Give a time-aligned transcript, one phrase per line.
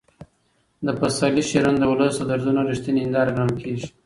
[0.85, 3.87] د پسرلي شعرونه د ولس د دردونو رښتینې هنداره ګڼل کېږي.